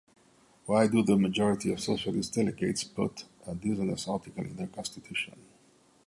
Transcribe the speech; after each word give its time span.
Why 0.65 0.87
do 0.87 1.03
the 1.03 1.15
majority 1.15 1.71
of 1.71 1.79
Socialist 1.79 2.33
delegates 2.33 2.83
put 2.83 3.25
a 3.45 3.53
dishonest 3.53 4.07
article 4.09 4.43
in 4.43 4.55
their 4.55 4.65
constitution? 4.65 5.37